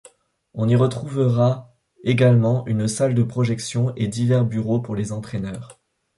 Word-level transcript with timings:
On 0.55 0.67
y 0.67 0.75
retrouvera 0.75 1.75
également 2.03 2.65
une 2.65 2.87
salle 2.87 3.13
de 3.13 3.21
projection 3.21 3.93
et 3.95 4.07
divers 4.07 4.45
bureaux 4.45 4.79
pour 4.81 4.95
les 4.95 5.11
entraîneurs. 5.11 5.79